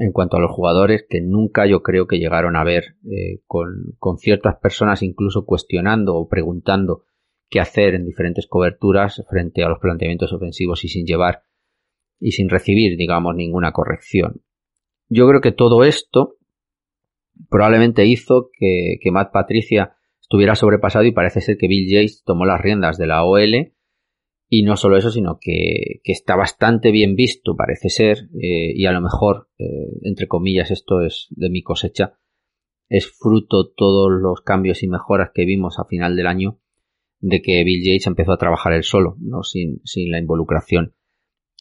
[0.00, 2.96] en cuanto a los jugadores que nunca yo creo que llegaron a ver
[3.46, 7.04] con, con ciertas personas incluso cuestionando o preguntando
[7.52, 11.42] que hacer en diferentes coberturas frente a los planteamientos ofensivos y sin llevar
[12.18, 14.42] y sin recibir, digamos, ninguna corrección.
[15.08, 16.36] Yo creo que todo esto
[17.50, 22.60] probablemente hizo que, Matt Patricia estuviera sobrepasado y parece ser que Bill Yates tomó las
[22.60, 23.74] riendas de la OL
[24.48, 28.92] y no solo eso, sino que, está bastante bien visto, parece ser, eh, y a
[28.92, 29.64] lo mejor, eh,
[30.02, 32.18] entre comillas, esto es de mi cosecha,
[32.88, 36.61] es fruto todos los cambios y mejoras que vimos a final del año
[37.22, 39.42] de que Bill Yates empezó a trabajar él solo, ¿no?
[39.44, 40.94] sin, sin la involucración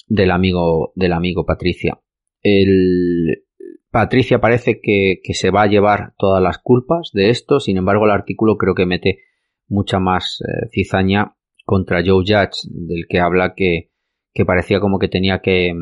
[0.08, 2.02] del amigo, del amigo Patricia.
[2.42, 3.46] El,
[3.92, 8.06] Patricia parece que, que, se va a llevar todas las culpas de esto, sin embargo
[8.06, 9.20] el artículo creo que mete
[9.68, 13.92] mucha más eh, cizaña contra Joe Judge, del que habla que,
[14.34, 15.74] que parecía como que tenía que,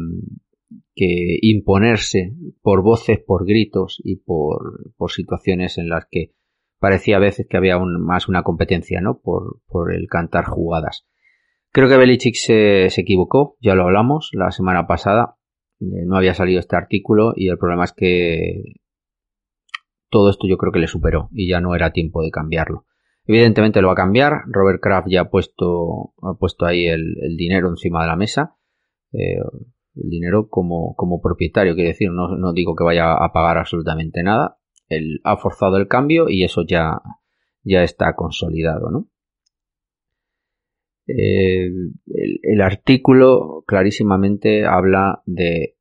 [0.93, 6.33] que imponerse por voces, por gritos y por, por situaciones en las que
[6.79, 9.19] parecía a veces que había más una competencia, ¿no?
[9.19, 11.05] Por, por el cantar jugadas.
[11.71, 15.35] Creo que Belichick se, se, equivocó, ya lo hablamos la semana pasada.
[15.79, 18.63] Eh, no había salido este artículo y el problema es que
[20.09, 22.85] todo esto yo creo que le superó y ya no era tiempo de cambiarlo.
[23.25, 24.41] Evidentemente lo va a cambiar.
[24.47, 28.55] Robert Kraft ya ha puesto, ha puesto ahí el, el dinero encima de la mesa.
[29.13, 29.37] Eh,
[29.95, 34.23] el dinero como, como propietario, quiere decir, no, no digo que vaya a pagar absolutamente
[34.23, 34.57] nada,
[34.89, 37.01] él ha forzado el cambio y eso ya,
[37.63, 39.07] ya está consolidado, ¿no?
[41.09, 41.93] el,
[42.43, 45.75] el, artículo clarísimamente habla de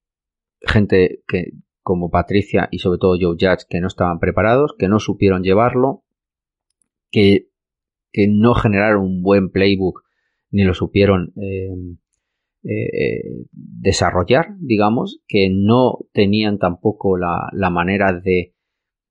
[0.62, 5.00] gente que como Patricia y sobre todo Joe Judge que no estaban preparados, que no
[5.00, 6.04] supieron llevarlo,
[7.10, 7.48] que,
[8.12, 10.02] que no generaron un buen playbook
[10.50, 11.70] ni lo supieron eh,
[12.64, 18.54] eh, desarrollar, digamos, que no tenían tampoco la, la manera de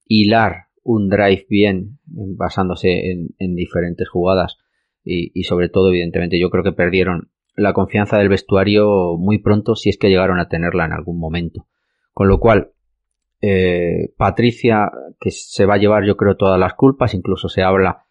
[0.07, 4.57] hilar un drive bien basándose en, diferentes jugadas.
[5.03, 9.89] Y, sobre todo evidentemente yo creo que perdieron la confianza del vestuario muy pronto si
[9.89, 11.67] es que llegaron a tenerla en algún momento.
[12.13, 12.71] Con lo cual
[13.41, 17.13] eh, Patricia que se va a llevar yo creo todas las culpas.
[17.13, 18.05] Incluso se habla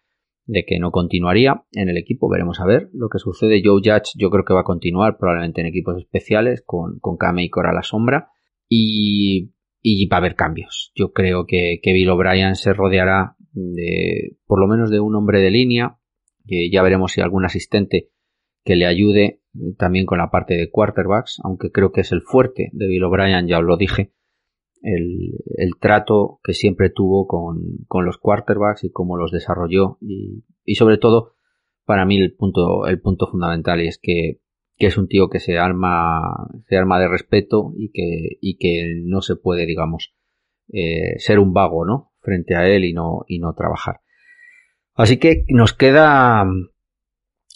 [0.45, 2.29] de que no continuaría en el equipo.
[2.29, 3.61] Veremos a ver lo que sucede.
[3.63, 7.43] Joe Judge yo creo que va a continuar probablemente en equipos especiales con, con Kame
[7.43, 8.31] y Cora a la sombra.
[8.69, 9.51] Y
[9.89, 10.91] y va a haber cambios.
[10.95, 15.39] Yo creo que, que Bill O'Brien se rodeará de, por lo menos de un hombre
[15.39, 15.97] de línea,
[16.45, 18.09] que ya veremos si algún asistente
[18.65, 19.39] que le ayude eh,
[19.77, 23.47] también con la parte de quarterbacks, aunque creo que es el fuerte de Bill O'Brien,
[23.47, 24.11] ya os lo dije,
[24.81, 30.43] el, el trato que siempre tuvo con, con, los quarterbacks y cómo los desarrolló y,
[30.65, 31.33] y sobre todo
[31.85, 34.41] para mí el punto, el punto fundamental es que
[34.77, 39.01] que es un tío que se arma, se arma de respeto y que, y que
[39.03, 40.13] no se puede, digamos,
[40.71, 42.11] eh, ser un vago, ¿no?
[42.21, 44.01] Frente a él y no, y no trabajar.
[44.93, 46.45] Así que nos queda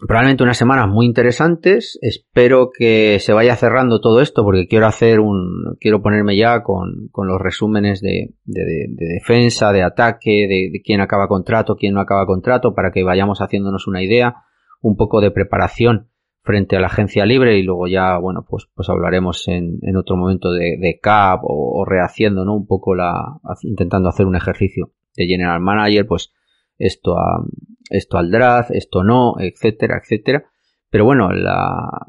[0.07, 1.99] probablemente unas semanas muy interesantes.
[2.01, 7.09] Espero que se vaya cerrando todo esto porque quiero hacer un, quiero ponerme ya con,
[7.11, 11.93] con los resúmenes de, de, de, defensa, de ataque, de, de, quién acaba contrato, quién
[11.93, 14.37] no acaba contrato, para que vayamos haciéndonos una idea,
[14.81, 16.10] un poco de preparación
[16.43, 20.15] frente a la agencia libre y luego ya, bueno, pues, pues hablaremos en, en otro
[20.15, 22.55] momento de, de CAP o, rehaciendo, ¿no?
[22.55, 26.33] Un poco la, intentando hacer un ejercicio de General Manager, pues
[26.77, 27.45] esto a,
[27.89, 30.45] esto al draft, esto no, etcétera, etcétera.
[30.89, 32.07] Pero bueno, la,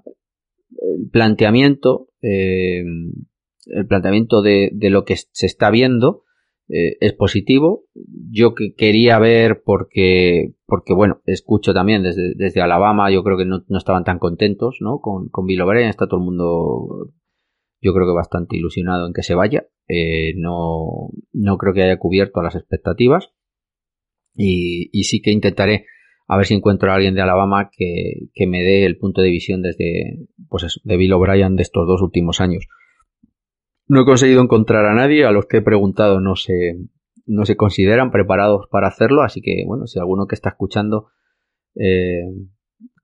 [0.70, 2.82] el planteamiento, eh,
[3.66, 6.22] el planteamiento de, de, lo que se está viendo
[6.74, 7.84] eh, es positivo.
[8.30, 13.44] Yo que quería ver porque, porque bueno, escucho también desde, desde Alabama, yo creo que
[13.44, 14.98] no, no, estaban tan contentos, ¿no?
[15.00, 17.10] Con, con Bill O'Brien, está todo el mundo,
[17.82, 19.66] yo creo que bastante ilusionado en que se vaya.
[19.86, 23.34] Eh, no, no creo que haya cubierto las expectativas.
[24.34, 25.84] Y, y, sí que intentaré
[26.26, 29.28] a ver si encuentro a alguien de Alabama que, que me dé el punto de
[29.28, 32.66] visión desde, pues eso, de Bill O'Brien de estos dos últimos años.
[33.88, 36.78] No he conseguido encontrar a nadie, a los que he preguntado no se,
[37.26, 41.08] no se consideran preparados para hacerlo, así que bueno, si alguno que está escuchando
[41.74, 42.22] eh,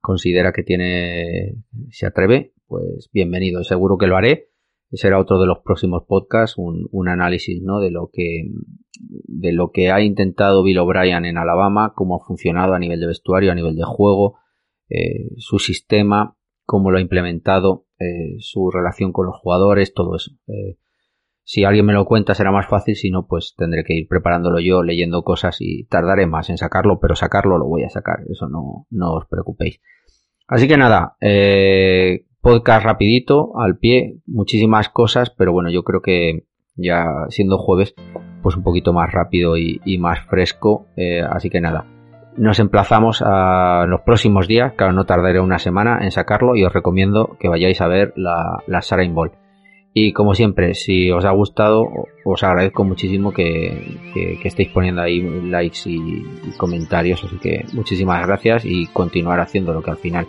[0.01, 1.55] considera que tiene,
[1.89, 4.49] se atreve, pues bienvenido, seguro que lo haré.
[4.91, 7.79] Será otro de los próximos podcasts, un, un análisis ¿no?
[7.79, 8.47] de lo que
[8.99, 13.07] de lo que ha intentado Bill O'Brien en Alabama, cómo ha funcionado a nivel de
[13.07, 14.39] vestuario, a nivel de juego,
[14.89, 16.37] eh, su sistema,
[16.69, 20.29] cómo lo ha implementado eh, su relación con los jugadores, todo eso.
[20.45, 20.77] Eh,
[21.43, 24.59] si alguien me lo cuenta será más fácil, si no, pues tendré que ir preparándolo
[24.59, 28.47] yo, leyendo cosas y tardaré más en sacarlo, pero sacarlo lo voy a sacar, eso
[28.47, 29.81] no, no os preocupéis.
[30.47, 36.45] Así que nada, eh, podcast rapidito, al pie, muchísimas cosas, pero bueno, yo creo que
[36.75, 37.95] ya siendo jueves,
[38.43, 41.87] pues un poquito más rápido y, más fresco, eh, así que nada,
[42.37, 46.73] nos emplazamos a los próximos días, claro, no tardaré una semana en sacarlo y os
[46.73, 49.31] recomiendo que vayáis a ver la, la Sarin Ball.
[49.93, 51.83] Y como siempre, si os ha gustado,
[52.23, 53.97] os agradezco muchísimo que,
[54.43, 59.81] estéis poniendo ahí likes y, y, comentarios, así que muchísimas gracias y continuar haciendo lo
[59.81, 60.27] que al final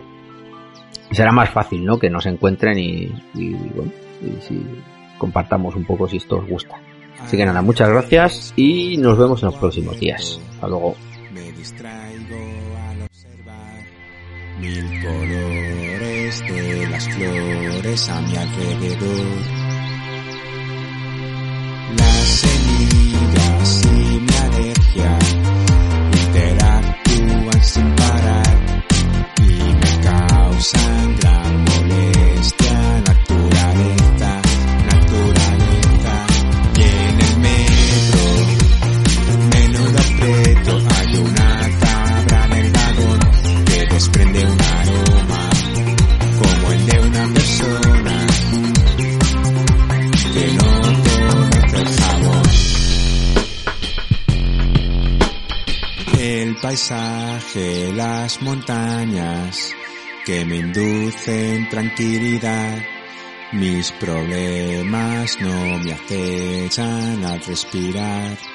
[1.10, 1.98] será más fácil, ¿no?
[1.98, 3.92] Que nos encuentren y, y bueno,
[4.22, 4.64] y si
[5.18, 6.76] compartamos un poco si esto os gusta.
[7.20, 10.40] Así que nada, muchas gracias y nos vemos en los próximos días.
[10.54, 10.94] Hasta luego.
[14.60, 19.26] Mil colores de las flores a mi alrededor.
[21.96, 25.18] Las semillas y mi alergia
[26.12, 28.84] interactúan sin parar
[29.38, 31.69] y me causan gran
[56.70, 59.74] paisaje, las montañas
[60.24, 62.78] que me inducen tranquilidad.
[63.50, 68.49] Mis problemas no me acechan al respirar.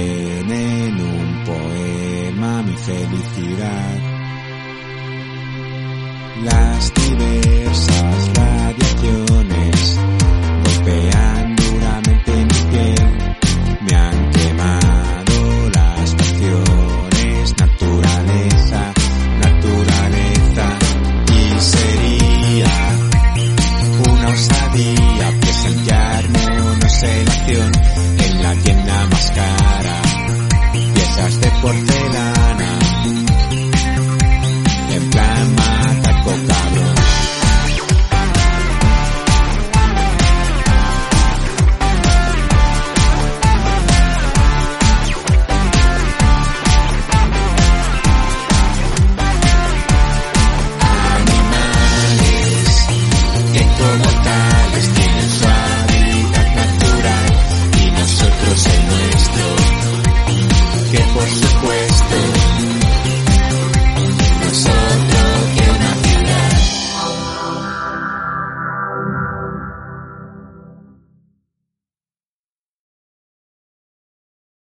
[0.00, 3.98] Describen en un poema mi felicidad.
[6.42, 8.49] Las diversas